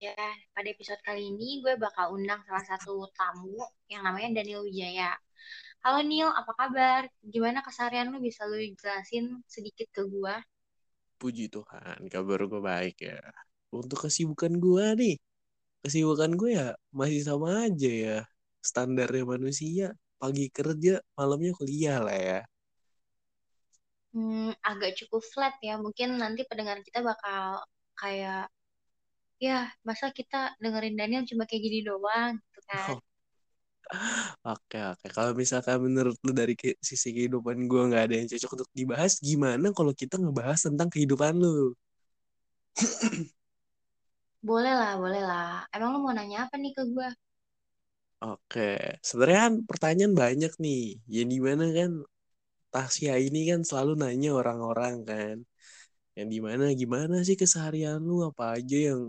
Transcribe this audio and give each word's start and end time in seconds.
Ya, 0.00 0.16
pada 0.56 0.64
episode 0.64 0.96
kali 1.04 1.28
ini 1.28 1.60
gue 1.60 1.76
bakal 1.76 2.16
undang 2.16 2.40
salah 2.48 2.64
satu 2.64 3.04
tamu 3.12 3.60
yang 3.84 4.00
namanya 4.00 4.40
Daniel 4.40 4.64
Wijaya. 4.64 5.12
Halo 5.84 6.00
Neil, 6.00 6.24
apa 6.32 6.56
kabar? 6.56 7.04
Gimana 7.20 7.60
keseharian 7.60 8.08
lu 8.08 8.16
bisa 8.16 8.48
lu 8.48 8.56
jelasin 8.80 9.44
sedikit 9.44 9.92
ke 9.92 10.08
gue? 10.08 10.34
Puji 11.20 11.52
Tuhan, 11.52 12.08
kabar 12.08 12.48
gue 12.48 12.62
baik 12.64 12.96
ya. 12.96 13.20
Untuk 13.76 14.08
kesibukan 14.08 14.56
gue 14.56 14.84
nih, 14.96 15.16
kesibukan 15.84 16.32
gue 16.32 16.50
ya 16.56 16.72
masih 16.96 17.20
sama 17.20 17.68
aja 17.68 17.92
ya. 17.92 18.18
Standarnya 18.64 19.28
manusia, 19.28 19.92
pagi 20.16 20.48
kerja, 20.48 21.04
malamnya 21.12 21.52
kuliah 21.52 22.00
lah 22.00 22.16
ya. 22.16 22.40
Hmm, 24.16 24.56
agak 24.64 24.96
cukup 24.96 25.20
flat 25.28 25.60
ya. 25.60 25.76
Mungkin 25.76 26.16
nanti 26.16 26.48
pendengar 26.48 26.80
kita 26.80 27.04
bakal 27.04 27.60
kayak, 28.00 28.48
ya 29.46 29.58
masa 29.88 30.06
kita 30.18 30.36
dengerin 30.62 30.94
Daniel 31.00 31.24
cuma 31.30 31.42
kayak 31.48 31.62
gini 31.66 31.78
doang 31.88 32.32
gitu 32.44 32.60
kan. 32.70 32.94
Oh. 32.94 33.00
Oke, 34.46 34.78
oke. 34.92 35.06
Kalau 35.16 35.32
misalkan 35.42 35.76
menurut 35.86 36.16
lu 36.26 36.32
dari 36.40 36.54
ke- 36.60 36.78
sisi 36.90 37.08
kehidupan 37.16 37.56
gue 37.70 37.82
nggak 37.90 38.02
ada 38.06 38.14
yang 38.18 38.28
cocok 38.32 38.50
untuk 38.56 38.70
dibahas, 38.80 39.12
gimana 39.28 39.66
kalau 39.76 39.92
kita 39.96 40.14
ngebahas 40.22 40.58
tentang 40.66 40.88
kehidupan 40.92 41.34
lu? 41.42 41.74
Boleh 44.48 44.72
lah, 44.80 44.92
boleh 45.02 45.22
lah. 45.30 45.50
Emang 45.74 45.90
lu 45.94 45.98
mau 46.04 46.12
nanya 46.16 46.36
apa 46.44 46.54
nih 46.62 46.72
ke 46.76 46.82
gue? 46.94 47.08
Oke, 48.24 48.60
sebenarnya 49.08 49.40
kan 49.46 49.54
pertanyaan 49.70 50.14
banyak 50.22 50.52
nih. 50.64 50.80
Ya 51.14 51.20
di 51.32 51.38
mana 51.46 51.64
kan 51.78 51.90
Tasya 52.72 53.12
ini 53.26 53.38
kan 53.50 53.60
selalu 53.68 53.92
nanya 54.02 54.28
orang-orang 54.40 54.94
kan. 55.10 55.36
Yang 56.18 56.28
di 56.34 56.38
mana 56.46 56.64
gimana 56.82 57.16
sih 57.28 57.36
keseharian 57.42 58.00
lu 58.08 58.14
apa 58.30 58.44
aja 58.58 58.76
yang 58.88 59.02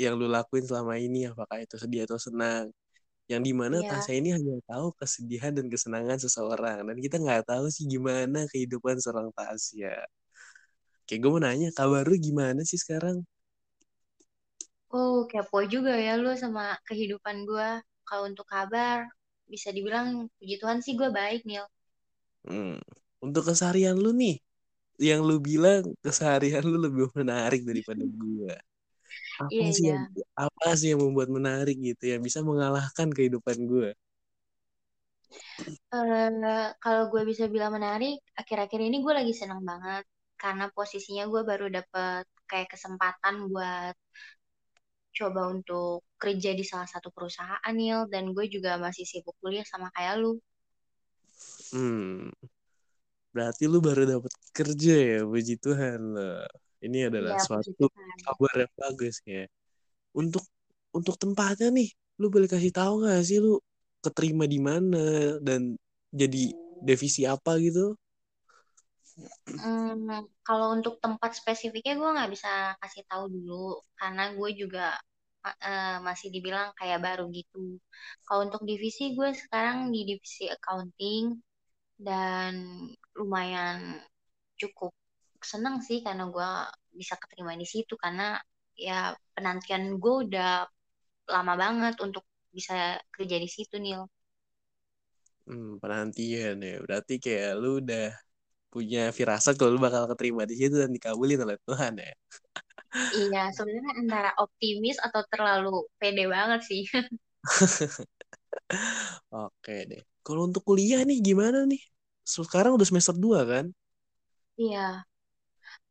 yang 0.00 0.14
lu 0.20 0.26
lakuin 0.30 0.64
selama 0.68 0.94
ini 1.00 1.28
apakah 1.30 1.58
itu 1.64 1.76
sedih 1.80 2.04
atau 2.08 2.18
senang 2.20 2.70
yang 3.30 3.42
di 3.46 3.52
mana 3.56 3.80
Iya. 3.80 3.88
Tasya 3.88 4.14
ini 4.20 4.28
hanya 4.36 4.54
tahu 4.68 4.92
kesedihan 5.00 5.52
dan 5.56 5.66
kesenangan 5.72 6.18
seseorang 6.20 6.84
dan 6.88 6.96
kita 7.04 7.16
nggak 7.22 7.42
tahu 7.48 7.66
sih 7.72 7.84
gimana 7.88 8.44
kehidupan 8.52 8.96
seorang 9.02 9.30
Tasya 9.36 10.04
kayak 11.06 11.20
gue 11.22 11.30
mau 11.34 11.42
nanya 11.42 11.68
kabar 11.78 12.02
lu 12.10 12.16
gimana 12.26 12.60
sih 12.70 12.78
sekarang 12.82 13.16
Oh, 14.98 15.18
kepo 15.30 15.58
juga 15.74 15.92
ya 16.06 16.12
lu 16.22 16.30
sama 16.42 16.64
kehidupan 16.88 17.36
gue. 17.48 17.70
Kalau 18.08 18.24
untuk 18.30 18.46
kabar, 18.54 18.98
bisa 19.52 19.68
dibilang 19.76 20.28
puji 20.36 20.54
Tuhan 20.60 20.78
sih 20.84 20.94
gue 21.00 21.08
baik, 21.18 21.40
Neil. 21.48 21.66
hmm. 22.48 22.78
untuk 23.24 23.42
keseharian 23.50 23.96
lu 23.98 24.10
nih 24.14 24.34
yang 25.08 25.20
lu 25.28 25.36
bilang 25.42 25.82
keseharian 26.04 26.64
lu 26.66 26.78
lebih 26.86 27.06
menarik 27.18 27.62
daripada 27.68 28.04
gue 28.22 28.54
apa 29.48 29.62
Iya, 29.62 29.66
sih 29.76 29.84
iya. 29.84 29.94
yang 29.94 30.02
apa 30.44 30.66
sih 30.78 30.86
yang 30.92 31.00
membuat 31.04 31.28
menarik 31.36 31.76
gitu 31.88 32.02
yang 32.12 32.22
bisa 32.26 32.40
mengalahkan 32.48 33.08
kehidupan 33.16 33.58
gue 33.70 33.88
Eh, 35.94 36.66
kalau 36.82 37.02
gue 37.12 37.22
bisa 37.30 37.44
bilang 37.54 37.72
menarik, 37.76 38.16
akhir-akhir 38.40 38.80
ini 38.88 38.96
gue 39.04 39.12
lagi 39.18 39.32
seneng 39.40 39.60
banget. 39.70 40.04
Karena 40.40 40.64
posisinya 40.74 41.24
gue 41.32 41.42
baru 41.50 41.66
dapet 41.76 42.24
kayak 42.50 42.68
kesempatan 42.74 43.34
buat 43.52 43.94
coba 45.18 45.42
untuk 45.54 45.96
kerja 46.22 46.50
di 46.58 46.64
salah 46.70 46.88
satu 46.94 47.08
perusahaan, 47.16 47.72
Neil. 47.78 48.00
Dan 48.12 48.24
gue 48.36 48.46
juga 48.54 48.70
masih 48.84 49.04
sibuk 49.10 49.36
kuliah 49.42 49.64
sama 49.72 49.88
kayak 49.96 50.14
lu. 50.22 50.32
hmm 51.72 52.30
berarti 53.34 53.62
lu 53.72 53.78
baru 53.86 54.02
dapat 54.12 54.32
kerja 54.56 54.92
ya 55.12 55.18
puji 55.30 55.54
Tuhan 55.64 56.00
ini 56.86 56.98
adalah 57.08 57.36
puji 57.46 57.46
suatu 57.46 57.84
kabar 58.24 58.54
yang 58.66 58.74
bagus 58.82 59.16
ya 59.26 59.44
untuk 60.20 60.44
untuk 60.98 61.16
tempatnya 61.22 61.68
nih 61.78 61.88
lu 62.20 62.26
boleh 62.34 62.48
kasih 62.50 62.72
tahu 62.74 62.92
nggak 63.04 63.22
sih 63.28 63.38
lu 63.44 63.58
keterima 64.04 64.44
di 64.54 64.58
mana 64.68 65.04
dan 65.46 65.60
jadi 66.12 66.52
divisi 66.82 67.22
apa 67.24 67.56
gitu? 67.62 67.94
Hmm, 69.62 70.26
kalau 70.46 70.66
untuk 70.76 70.94
tempat 71.04 71.30
spesifiknya 71.40 71.94
gue 72.00 72.08
nggak 72.16 72.30
bisa 72.34 72.50
kasih 72.82 73.02
tahu 73.10 73.24
dulu 73.34 73.78
karena 74.00 74.22
gue 74.38 74.50
juga 74.60 74.80
eh, 75.68 75.96
masih 76.06 76.28
dibilang 76.34 76.68
kayak 76.78 76.98
baru 77.06 77.24
gitu. 77.38 77.78
Kalau 78.26 78.40
untuk 78.46 78.62
divisi 78.70 79.02
gue 79.18 79.28
sekarang 79.42 79.78
di 79.94 80.00
divisi 80.08 80.44
accounting 80.54 81.24
dan 82.00 82.52
lumayan 83.18 83.78
cukup 84.60 84.92
seneng 85.52 85.76
sih 85.88 85.98
karena 86.06 86.24
gue 86.34 86.48
bisa 87.00 87.14
keterima 87.22 87.52
di 87.62 87.66
situ 87.72 87.94
karena 88.04 88.22
ya 88.86 88.92
penantian 89.36 89.84
gue 90.02 90.14
udah 90.28 90.48
lama 91.34 91.54
banget 91.62 91.94
untuk 92.06 92.24
bisa 92.56 92.74
kerja 93.14 93.36
di 93.44 93.48
situ 93.56 93.76
Nil. 93.84 94.02
hmm, 95.46 95.68
penantian 95.82 96.56
ya. 96.68 96.74
Berarti 96.84 97.12
kayak 97.24 97.50
lu 97.60 97.68
udah 97.82 98.02
punya 98.72 99.00
firasat 99.18 99.54
kalau 99.58 99.72
lu 99.76 99.80
bakal 99.86 100.04
keterima 100.12 100.42
di 100.50 100.54
situ 100.60 100.74
dan 100.82 100.92
dikabulin 100.96 101.40
oleh 101.46 101.58
Tuhan 101.68 101.94
ya. 102.04 102.12
Iya, 103.16 103.38
sebenarnya 103.56 103.92
antara 104.02 104.30
optimis 104.44 104.96
atau 105.06 105.22
terlalu 105.32 105.70
pede 106.00 106.22
banget 106.34 106.60
sih. 106.68 106.82
oke 109.34 109.72
deh. 109.90 110.02
Kalau 110.24 110.40
untuk 110.48 110.62
kuliah 110.68 111.00
nih 111.08 111.18
gimana 111.28 111.58
nih? 111.70 111.80
Sekarang 112.34 112.72
udah 112.78 112.86
semester 112.90 113.16
2 113.24 113.40
kan? 113.50 113.64
Iya, 114.56 115.04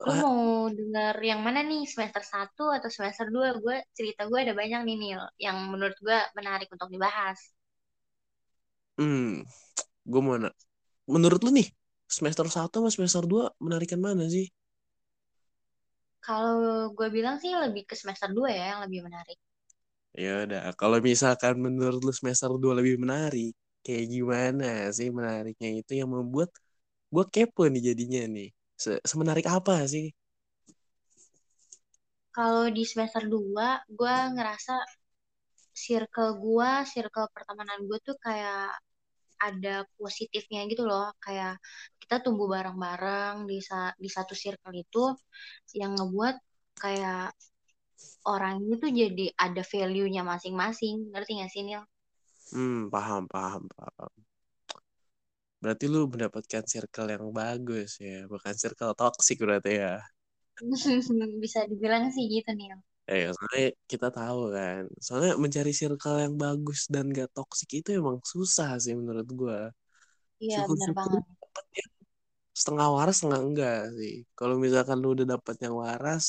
Lu 0.07 0.13
mau 0.23 0.39
denger 0.79 1.16
yang 1.29 1.39
mana 1.45 1.59
nih? 1.69 1.81
Semester 1.94 2.23
satu 2.34 2.63
atau 2.78 2.89
semester 2.95 3.25
2? 3.35 3.47
Gue 3.63 3.75
cerita 3.97 4.22
gue 4.31 4.39
ada 4.45 4.53
banyak 4.62 4.81
nih, 4.88 4.95
Nil. 5.01 5.22
Yang 5.45 5.57
menurut 5.72 5.97
gue 6.06 6.17
menarik 6.38 6.67
untuk 6.75 6.89
dibahas. 6.95 7.39
hmm, 9.00 9.44
gue 10.11 10.22
mau 10.28 10.38
na- 10.44 10.56
menurut 11.13 11.41
lu 11.45 11.51
nih 11.59 11.67
semester 12.17 12.47
1 12.56 12.75
sama 12.81 12.90
semester 12.95 13.23
2 13.31 13.44
menarikan 13.66 14.01
mana 14.07 14.25
sih 14.35 14.47
Kalau 16.28 16.56
gue 16.97 17.07
bilang 17.16 17.35
sih 17.44 17.51
lebih 17.63 17.84
ke 17.90 17.95
semester 18.01 18.29
2 18.38 18.50
ya 18.57 18.63
yang 18.73 18.79
lebih 18.85 19.00
menarik. 19.07 19.38
Ya 20.23 20.31
udah, 20.44 20.61
kalau 20.79 20.97
misalkan 21.09 21.53
menurut 21.66 22.00
lu 22.07 22.11
semester 22.19 22.51
2 22.63 22.73
lebih 22.79 22.95
menarik, 23.03 23.51
kayak 23.84 24.06
gimana 24.13 24.66
sih 24.97 25.07
menariknya 25.17 25.69
itu 25.79 25.91
yang 26.00 26.09
membuat 26.17 26.50
gue 27.13 27.25
kepo 27.34 27.61
nih 27.73 27.81
jadinya 27.94 28.22
nih. 28.35 28.47
Se- 28.84 29.02
Semenarik 29.12 29.46
apa 29.58 29.75
sih? 29.94 30.06
Kalau 32.36 32.66
di 32.78 32.84
semester 32.92 33.24
2, 33.34 33.68
gue 33.97 34.16
ngerasa 34.36 34.74
circle 35.86 36.31
gue, 36.46 36.72
circle 36.94 37.28
pertemanan 37.36 37.80
gue 37.90 38.00
tuh 38.08 38.16
kayak 38.25 38.62
ada 39.47 39.75
positifnya 40.00 40.59
gitu 40.72 40.84
loh. 40.91 41.06
Kayak 41.25 41.52
kita 42.02 42.16
tumbuh 42.25 42.47
bareng-bareng 42.56 43.36
di, 43.52 43.58
sa- 43.70 43.96
di 44.03 44.09
satu 44.18 44.34
circle 44.44 44.75
itu 44.84 45.00
yang 45.81 45.91
ngebuat 45.97 46.36
kayak 46.84 47.22
orang 48.34 48.56
ini 48.66 48.74
tuh 48.84 48.91
jadi 49.02 49.25
ada 49.46 49.62
value-nya 49.74 50.22
masing-masing. 50.31 50.96
Ngerti 51.14 51.31
gak 51.41 51.52
sih, 51.53 51.62
Nil? 51.68 51.84
Hmm, 52.52 52.90
paham, 52.91 53.28
paham, 53.28 53.68
paham. 53.75 54.12
Berarti 55.61 55.85
lu 55.94 55.99
mendapatkan 56.13 56.63
circle 56.73 57.07
yang 57.16 57.25
bagus 57.39 57.89
ya, 58.07 58.25
bukan 58.33 58.53
circle 58.61 58.94
toxic 58.99 59.38
berarti 59.45 59.72
ya. 59.83 59.94
Bisa 61.44 61.59
dibilang 61.69 62.03
sih 62.16 62.25
gitu 62.31 62.51
nih. 62.57 62.69
Eh, 63.11 63.25
soalnya 63.35 63.67
kita 63.91 64.07
tahu 64.17 64.39
kan, 64.55 64.81
soalnya 65.05 65.33
mencari 65.44 65.72
circle 65.79 66.17
yang 66.23 66.35
bagus 66.44 66.79
dan 66.94 67.05
gak 67.17 67.29
toxic 67.35 67.69
itu 67.79 67.89
emang 67.99 68.17
susah 68.33 68.69
sih 68.83 68.94
menurut 68.99 69.27
gue. 69.41 69.57
Iya, 70.44 70.57
bener 70.72 70.91
Syukur-syukur 70.91 70.95
banget. 70.99 71.23
dapet 71.41 71.66
yang 71.79 71.91
setengah 72.59 72.88
waras, 72.95 73.16
setengah 73.19 73.41
enggak 73.47 73.79
sih. 73.99 74.13
Kalau 74.39 74.55
misalkan 74.66 74.97
lu 75.03 75.07
udah 75.16 75.28
dapet 75.35 75.55
yang 75.66 75.75
waras, 75.83 76.23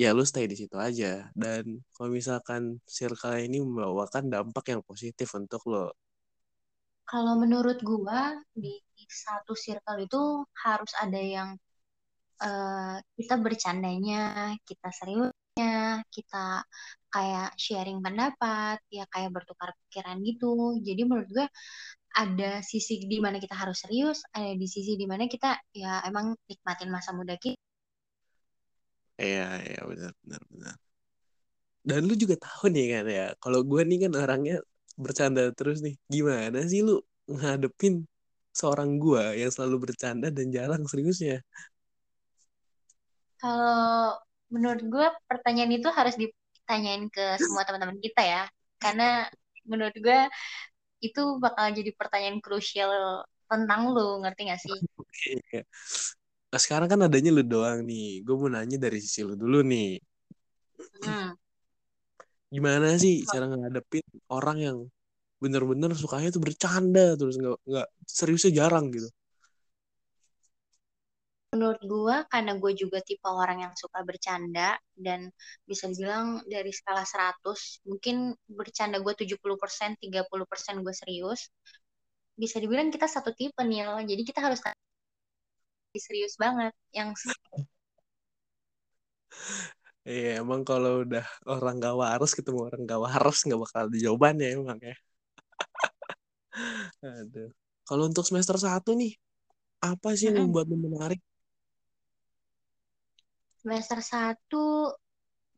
ya 0.00 0.08
lu 0.16 0.22
stay 0.30 0.46
di 0.52 0.56
situ 0.60 0.76
aja 0.88 1.06
dan 1.42 1.64
kalau 1.94 2.10
misalkan 2.18 2.62
circle 2.98 3.36
ini 3.46 3.58
membawakan 3.64 4.24
dampak 4.34 4.64
yang 4.72 4.82
positif 4.90 5.28
untuk 5.40 5.62
lo 5.72 5.92
Kalau 7.10 7.34
menurut 7.42 7.78
gua 7.84 8.20
di 8.62 8.74
satu 9.24 9.52
circle 9.64 9.98
itu 10.06 10.22
harus 10.64 10.92
ada 11.04 11.20
yang 11.36 11.48
eh, 12.46 12.96
kita 13.18 13.34
bercandanya, 13.44 14.20
kita 14.68 14.88
seriusnya, 14.98 15.74
kita 16.14 16.46
kayak 17.14 17.50
sharing 17.64 17.98
pendapat, 18.06 18.76
ya 18.96 19.04
kayak 19.12 19.30
bertukar 19.36 19.70
pikiran 19.86 20.18
gitu. 20.28 20.78
Jadi 20.86 21.02
menurut 21.08 21.28
gua 21.36 21.46
ada 22.24 22.50
sisi 22.70 22.94
di 23.12 23.18
mana 23.24 23.38
kita 23.44 23.56
harus 23.62 23.78
serius, 23.84 24.18
ada 24.36 24.52
di 24.62 24.66
sisi 24.74 24.92
di 25.00 25.06
mana 25.12 25.24
kita 25.34 25.50
ya 25.82 26.02
emang 26.10 26.26
nikmatin 26.50 26.90
masa 26.96 27.10
muda 27.18 27.36
kita. 27.40 27.58
iya 29.22 29.42
iya 29.68 29.80
benar 29.90 30.10
benar 30.22 30.42
benar 30.52 30.76
dan 31.88 32.00
lu 32.08 32.14
juga 32.22 32.36
tahu 32.44 32.64
nih 32.74 32.84
kan 32.94 33.04
ya 33.18 33.22
kalau 33.42 33.60
gue 33.70 33.80
nih 33.88 33.98
kan 34.06 34.12
orangnya 34.22 34.54
bercanda 34.98 35.48
terus 35.54 35.80
nih 35.80 35.94
gimana 36.08 36.58
sih 36.68 36.80
lu 36.84 37.00
ngadepin 37.28 38.04
seorang 38.52 39.00
gue 39.00 39.40
yang 39.40 39.50
selalu 39.52 39.88
bercanda 39.88 40.28
dan 40.28 40.52
jarang 40.52 40.84
seriusnya 40.84 41.40
Kalau 43.42 44.22
menurut 44.54 44.82
gua 44.86 45.10
pertanyaan 45.26 45.74
itu 45.74 45.90
harus 45.90 46.14
tanyain 46.62 47.10
ke 47.10 47.42
semua 47.42 47.66
teman-teman 47.66 47.98
kita 47.98 48.22
ya. 48.22 48.42
Karena 48.78 49.26
menurut 49.66 49.94
gue 49.98 50.20
itu 51.02 51.22
bakal 51.42 51.74
jadi 51.74 51.90
pertanyaan 51.98 52.38
krusial 52.38 53.26
tentang 53.50 53.90
lu, 53.90 54.22
ngerti 54.22 54.40
gak 54.46 54.60
sih? 54.62 54.78
Iya. 55.26 55.66
Nah, 56.54 56.60
sekarang 56.62 56.86
kan 56.86 57.02
adanya 57.02 57.34
lu 57.34 57.42
doang 57.42 57.82
nih. 57.82 58.22
Gue 58.22 58.34
mau 58.38 58.46
nanya 58.46 58.78
dari 58.78 59.02
sisi 59.02 59.26
lu 59.26 59.34
dulu 59.34 59.66
nih. 59.66 59.98
Hmm. 61.02 61.34
Gimana 62.52 63.00
sih 63.00 63.24
cara 63.24 63.48
ngadepin 63.48 64.04
orang 64.28 64.58
yang 64.60 64.78
bener-bener 65.42 65.90
sukanya 65.96 66.28
tuh 66.30 66.44
bercanda 66.44 67.16
terus 67.18 67.34
nggak 67.40 67.56
nggak 67.64 67.88
seriusnya 68.04 68.52
jarang 68.52 68.92
gitu. 68.92 69.08
Menurut 71.52 71.84
gue, 71.84 72.16
karena 72.32 72.56
gue 72.56 72.72
juga 72.72 73.04
tipe 73.04 73.28
orang 73.28 73.68
yang 73.68 73.74
suka 73.76 74.00
bercanda, 74.08 74.80
dan 74.96 75.28
bisa 75.68 75.84
dibilang 75.84 76.40
dari 76.48 76.72
skala 76.72 77.04
100, 77.04 77.84
mungkin 77.84 78.32
bercanda 78.48 79.04
gue 79.04 79.12
70%, 79.12 80.00
30% 80.00 80.80
gue 80.80 80.94
serius, 80.96 81.52
bisa 82.40 82.56
dibilang 82.56 82.88
kita 82.88 83.04
satu 83.04 83.36
tipe 83.36 83.60
nih 83.60 83.84
loh. 83.84 84.00
Jadi 84.00 84.22
kita 84.24 84.40
harus 84.40 84.64
serius 85.92 86.40
banget. 86.40 86.72
Yang 86.96 87.20
Iya, 90.02 90.42
emang 90.42 90.66
kalau 90.66 91.06
udah 91.06 91.22
orang 91.46 91.78
gak 91.78 91.94
waras 91.94 92.34
ketemu 92.34 92.66
orang 92.66 92.82
gak 92.90 93.02
waras 93.06 93.38
nggak 93.46 93.60
bakal 93.62 93.80
ada 93.86 93.96
jawabannya 94.02 94.46
emang 94.58 94.78
ya. 94.82 94.94
Aduh. 97.22 97.50
Kalau 97.86 98.02
untuk 98.10 98.26
semester 98.26 98.58
satu 98.58 98.98
nih, 98.98 99.14
apa 99.82 100.14
sih 100.18 100.30
yang 100.30 100.50
membuat 100.50 100.70
menarik? 100.70 101.20
Semester 103.62 103.98
satu 104.02 104.90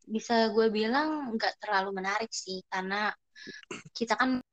bisa 0.05 0.53
gue 0.53 0.69
bilang 0.69 1.33
nggak 1.37 1.57
terlalu 1.61 1.97
menarik 1.97 2.29
sih, 2.29 2.61
karena 2.69 3.09
kita 3.97 4.21
kan 4.21 4.45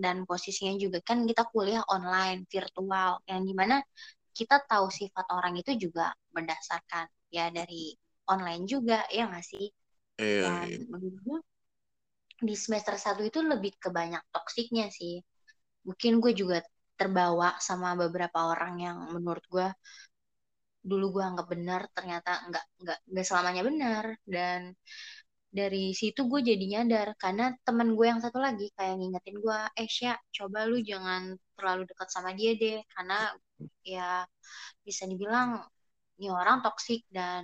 dan 0.00 0.24
posisinya 0.24 0.80
juga 0.80 1.04
kan 1.04 1.28
kita 1.28 1.44
kuliah 1.52 1.84
online, 1.92 2.48
virtual, 2.48 3.20
yang 3.28 3.44
di 3.44 3.52
mana 3.52 3.84
kita 4.32 4.64
tahu 4.64 4.88
sifat 4.88 5.28
orang 5.28 5.60
itu 5.60 5.76
juga 5.76 6.16
berdasarkan 6.32 7.04
ya 7.28 7.52
dari 7.52 7.92
online 8.34 8.62
juga, 8.72 8.96
ya 9.16 9.22
nggak 9.30 9.44
sih? 9.52 9.64
Iya, 10.18 10.42
Dan 10.42 10.66
iya. 10.66 10.78
menurut 10.92 11.16
gue 11.26 11.38
di 12.48 12.54
semester 12.62 12.94
satu 13.04 13.22
itu 13.30 13.40
lebih 13.52 13.72
ke 13.82 13.88
banyak 13.98 14.22
toksiknya 14.34 14.86
sih. 14.98 15.14
Mungkin 15.88 16.12
gue 16.22 16.32
juga 16.40 16.58
terbawa 17.00 17.48
sama 17.68 17.88
beberapa 18.02 18.38
orang 18.52 18.74
yang 18.86 18.98
menurut 19.14 19.44
gue 19.54 19.66
dulu 20.90 21.04
gue 21.14 21.22
anggap 21.28 21.46
benar 21.54 21.80
ternyata 21.96 22.30
nggak 22.48 22.64
nggak 22.82 22.98
nggak 23.10 23.24
selamanya 23.28 23.62
benar 23.68 24.04
dan 24.34 24.60
dari 25.58 25.84
situ 26.00 26.20
gue 26.30 26.40
jadi 26.50 26.64
nyadar 26.72 27.08
karena 27.22 27.44
teman 27.66 27.88
gue 27.96 28.06
yang 28.12 28.20
satu 28.24 28.38
lagi 28.46 28.64
kayak 28.76 28.94
ngingetin 29.00 29.36
gue 29.44 29.58
eh 29.80 29.88
Sya 29.96 30.12
coba 30.36 30.58
lu 30.70 30.76
jangan 30.90 31.22
terlalu 31.56 31.82
dekat 31.90 32.08
sama 32.14 32.30
dia 32.38 32.50
deh 32.62 32.76
karena 32.94 33.16
ya 33.92 34.24
bisa 34.86 35.04
dibilang 35.10 35.48
ini 36.18 36.28
orang 36.40 36.58
toksik 36.64 37.00
dan 37.16 37.42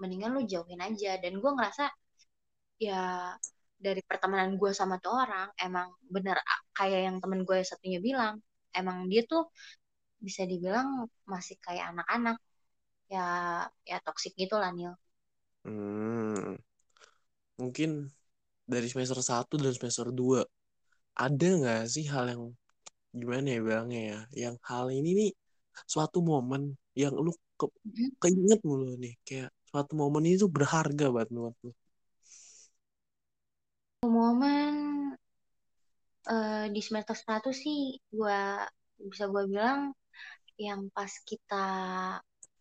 mendingan 0.00 0.34
lu 0.34 0.42
jauhin 0.44 0.80
aja 0.82 1.16
dan 1.22 1.32
gue 1.38 1.50
ngerasa 1.54 1.84
ya 2.82 3.32
dari 3.78 4.00
pertemanan 4.02 4.56
gue 4.56 4.70
sama 4.74 4.98
tuh 4.98 5.14
orang 5.14 5.48
emang 5.60 5.92
bener 6.08 6.40
kayak 6.74 7.00
yang 7.06 7.16
temen 7.22 7.44
gue 7.44 7.58
satunya 7.62 8.00
bilang 8.00 8.40
emang 8.74 9.06
dia 9.06 9.22
tuh 9.28 9.46
bisa 10.18 10.42
dibilang 10.48 11.06
masih 11.28 11.60
kayak 11.60 11.92
anak-anak 11.92 12.40
ya 13.12 13.26
ya 13.84 13.96
toksik 14.00 14.32
gitu 14.34 14.56
lah 14.56 14.72
Nil. 14.72 14.96
Hmm. 15.68 16.56
Mungkin 17.60 18.08
dari 18.64 18.88
semester 18.88 19.20
1 19.20 19.54
dan 19.60 19.72
semester 19.76 20.08
2 20.08 20.40
ada 21.14 21.48
nggak 21.60 21.82
sih 21.86 22.08
hal 22.08 22.24
yang 22.32 22.42
gimana 23.14 23.46
ya 23.54 23.60
bilangnya 23.62 24.00
ya 24.10 24.20
yang 24.48 24.56
hal 24.66 24.90
ini 24.90 25.10
nih 25.14 25.30
suatu 25.86 26.18
momen 26.24 26.74
yang 26.98 27.14
lu 27.14 27.30
ke, 27.54 27.66
keinget 28.18 28.60
mulu 28.66 28.98
nih 28.98 29.14
kayak 29.22 29.50
suatu 29.74 29.98
momen 29.98 30.22
itu 30.30 30.46
berharga 30.46 31.10
buat 31.10 31.26
lu? 31.34 31.50
Momen 34.06 34.74
uh, 36.30 36.70
di 36.70 36.78
semester 36.78 37.18
1 37.18 37.50
sih 37.50 37.98
gua 38.14 38.62
bisa 38.94 39.26
gue 39.26 39.42
bilang 39.50 39.90
yang 40.54 40.86
pas 40.94 41.10
kita 41.26 41.66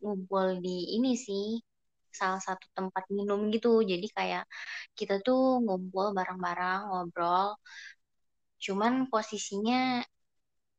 ngumpul 0.01 0.57
di 0.65 0.97
ini 0.97 1.13
sih 1.13 1.61
salah 2.09 2.41
satu 2.41 2.65
tempat 2.73 3.03
minum 3.13 3.39
gitu. 3.53 3.85
Jadi 3.85 4.09
kayak 4.09 4.49
kita 4.97 5.21
tuh 5.21 5.61
ngumpul 5.61 6.17
bareng-bareng 6.17 6.89
ngobrol. 6.89 7.61
Cuman 8.57 8.93
posisinya 9.13 10.01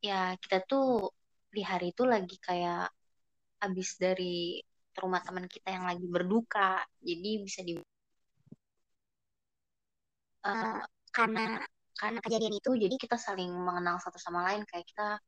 ya 0.03 0.35
kita 0.43 0.57
tuh 0.67 1.15
di 1.55 1.63
hari 1.63 1.95
itu 1.95 2.03
lagi 2.03 2.37
kayak 2.43 2.91
abis 3.63 3.89
dari 4.03 4.59
rumah 5.01 5.21
teman 5.25 5.47
kita 5.51 5.69
yang 5.75 5.85
lagi 5.89 6.07
berduka 6.07 6.83
jadi 7.03 7.31
bisa 7.43 7.61
di 7.67 7.75
uh, 10.47 10.81
karena 11.15 11.63
karena 11.95 12.19
kejadian 12.19 12.55
itu 12.59 12.71
jadi 12.75 12.95
kita 12.99 13.17
saling 13.17 13.51
mengenal 13.55 14.03
satu 14.03 14.19
sama 14.19 14.43
lain 14.51 14.67
kayak 14.67 14.87
kita 14.87 15.19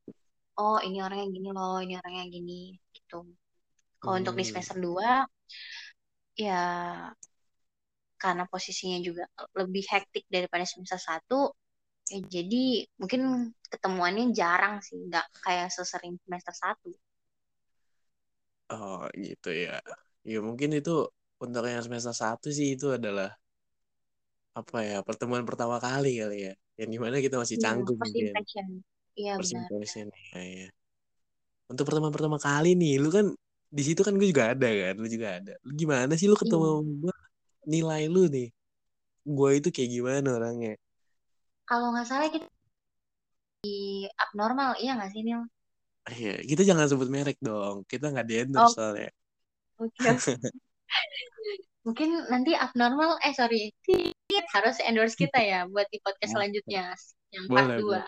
oh 0.59 0.79
ini 0.83 0.99
orangnya 0.99 1.27
gini 1.31 1.49
loh 1.51 1.79
ini 1.79 1.95
orangnya 1.95 2.25
gini 2.27 2.75
gitu 2.91 3.23
kalau 4.01 4.13
hmm. 4.17 4.21
untuk 4.23 4.35
di 4.35 4.43
hmm. 4.43 4.49
semester 4.51 4.77
2 4.79 6.43
ya 6.47 6.63
karena 8.17 8.43
posisinya 8.49 8.99
juga 9.01 9.29
lebih 9.57 9.85
hektik 9.85 10.25
daripada 10.29 10.65
semester 10.65 10.97
1 10.97 11.25
ya 12.07 12.19
jadi 12.23 12.87
mungkin 12.99 13.51
ketemuannya 13.67 14.31
jarang 14.31 14.79
sih 14.79 14.95
nggak 15.07 15.27
kayak 15.43 15.67
sesering 15.73 16.15
semester 16.23 16.55
1 16.55 17.16
oh 18.73 19.07
gitu 19.15 19.49
ya. 19.53 19.79
Ya 20.27 20.39
mungkin 20.43 20.75
itu 20.75 21.07
untuk 21.37 21.63
yang 21.65 21.85
semester 21.85 22.13
1 22.13 22.47
sih 22.51 22.75
itu 22.75 22.91
adalah 22.91 23.31
apa 24.57 24.77
ya 24.81 24.97
pertemuan 25.05 25.45
pertama 25.45 25.77
kali 25.77 26.17
kali 26.21 26.37
ya. 26.49 26.53
Yang 26.77 26.89
di 26.93 26.99
mana 27.01 27.15
kita 27.21 27.35
masih 27.41 27.57
iya, 27.57 27.63
canggung 27.63 27.97
first 27.97 28.17
impression 28.17 28.67
iya 29.17 29.33
benar 29.33 29.65
ya, 29.81 30.69
ya. 30.69 30.69
untuk 31.73 31.89
pertemuan 31.89 32.13
pertama 32.13 32.37
kali 32.37 32.77
nih 32.77 33.01
lu 33.01 33.09
kan 33.09 33.33
di 33.67 33.81
situ 33.81 34.05
kan 34.05 34.13
gue 34.13 34.29
juga 34.29 34.53
ada 34.53 34.69
kan 34.69 34.95
lu 34.95 35.07
juga 35.09 35.41
ada. 35.41 35.53
Lu 35.65 35.73
gimana 35.73 36.13
sih 36.13 36.29
lu 36.29 36.37
ketemu 36.37 36.69
iya. 36.69 36.93
gue 37.01 37.15
nilai 37.67 38.03
lu 38.07 38.29
nih 38.29 38.47
gue 39.27 39.49
itu 39.59 39.69
kayak 39.73 39.89
gimana 39.91 40.29
orangnya? 40.37 40.73
Kalau 41.67 41.91
nggak 41.91 42.07
salah 42.07 42.29
kita 42.31 42.47
di 43.65 44.07
abnormal 44.15 44.77
iya 44.79 44.95
nggak 44.95 45.11
sih 45.11 45.21
Nil 45.25 45.41
Iya, 46.07 46.39
kita 46.39 46.63
jangan 46.63 46.87
sebut 46.87 47.11
merek 47.11 47.37
dong. 47.43 47.83
Kita 47.83 48.11
nggak 48.11 48.27
di 48.27 48.35
endorse 48.39 48.71
oh. 48.71 48.75
soalnya. 48.75 49.11
Oke. 49.83 49.99
Okay. 49.99 50.35
Mungkin 51.87 52.27
nanti 52.27 52.51
abnormal, 52.51 53.15
eh 53.23 53.31
sorry, 53.31 53.71
harus 54.51 54.75
endorse 54.83 55.15
kita 55.15 55.39
ya 55.39 55.63
buat 55.71 55.87
di 55.87 56.03
podcast 56.03 56.35
selanjutnya 56.35 56.91
yang 57.31 57.47
part 57.47 57.79
dua. 57.79 58.03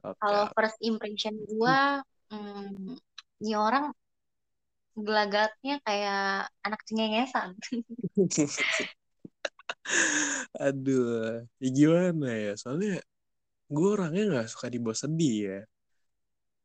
Okay. 0.00 0.16
Kalau 0.18 0.44
first 0.56 0.78
impression 0.82 1.36
gue, 1.46 1.80
hmm, 2.32 2.96
ini 3.44 3.52
orang 3.54 3.94
gelagatnya 4.98 5.78
kayak 5.86 6.50
anak 6.66 6.80
cengengesan. 6.88 7.54
Aduh, 10.66 11.46
ya 11.62 11.68
gimana 11.70 12.28
ya? 12.34 12.52
Soalnya 12.58 12.98
gue 13.70 13.88
orangnya 13.94 14.24
nggak 14.26 14.48
suka 14.50 14.66
dibawa 14.72 14.96
sedih 14.96 15.36
ya. 15.46 15.60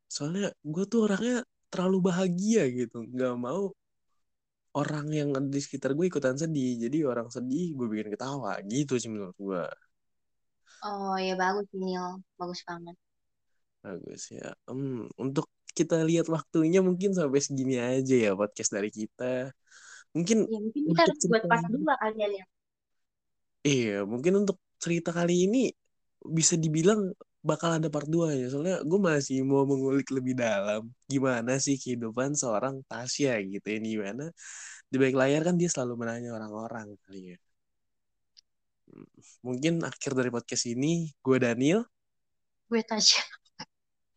Soalnya 0.06 0.50
gue 0.62 0.84
tuh 0.86 1.06
orangnya 1.06 1.42
terlalu 1.68 1.98
bahagia 2.08 2.62
gitu, 2.70 3.04
nggak 3.04 3.34
mau 3.36 3.74
orang 4.76 5.06
yang 5.08 5.28
di 5.48 5.60
sekitar 5.60 5.96
gue 5.96 6.06
ikutan 6.06 6.36
sedih. 6.36 6.86
Jadi 6.88 7.02
orang 7.02 7.28
sedih 7.32 7.72
gue 7.72 7.86
bikin 7.88 8.12
ketawa 8.12 8.60
gitu 8.68 9.00
sih 9.00 9.08
menurut 9.08 9.36
gue. 9.36 9.64
Oh 10.84 11.16
ya 11.16 11.34
bagus 11.34 11.66
Nil, 11.72 12.20
bagus 12.36 12.60
banget. 12.68 12.96
Bagus 13.80 14.22
ya. 14.30 14.52
Hmm, 14.68 15.08
untuk 15.16 15.48
kita 15.76 16.00
lihat 16.04 16.28
waktunya 16.32 16.80
mungkin 16.80 17.12
sampai 17.12 17.40
segini 17.40 17.76
aja 17.80 18.14
ya 18.16 18.30
podcast 18.32 18.72
dari 18.72 18.88
kita. 18.92 19.52
Mungkin, 20.16 20.48
ya, 20.48 20.60
mungkin 20.60 20.82
kita 20.92 21.02
harus 21.04 21.24
buat 21.28 21.44
pas 21.44 21.62
dua 21.68 21.94
kalian 22.00 22.30
ya. 22.40 22.46
Iya, 23.66 23.98
mungkin 24.06 24.46
untuk 24.46 24.56
cerita 24.78 25.10
kali 25.10 25.50
ini 25.50 25.68
bisa 26.22 26.54
dibilang 26.54 27.12
bakal 27.46 27.70
ada 27.78 27.88
part 27.94 28.08
2 28.10 28.34
ya. 28.40 28.46
Soalnya 28.52 28.76
gue 28.82 29.00
masih 29.00 29.46
mau 29.46 29.62
mengulik 29.64 30.08
lebih 30.10 30.34
dalam 30.34 30.82
gimana 31.06 31.52
sih 31.62 31.78
kehidupan 31.78 32.34
seorang 32.36 32.82
Tasya 32.90 33.40
gitu 33.46 33.66
ya. 33.72 33.78
Gimana 33.80 34.24
di 34.90 34.96
balik 35.00 35.16
layar 35.16 35.42
kan 35.46 35.54
dia 35.60 35.70
selalu 35.72 35.94
menanya 36.04 36.30
orang-orang 36.36 36.86
kali 37.06 37.34
ya. 37.34 37.38
Mungkin 39.46 39.82
akhir 39.86 40.12
dari 40.18 40.30
podcast 40.34 40.64
ini 40.68 41.10
gue 41.24 41.36
Daniel. 41.40 41.80
Gue 42.68 42.82
Tasya. 42.84 43.22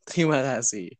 Terima 0.09 0.41
kasih. 0.41 0.98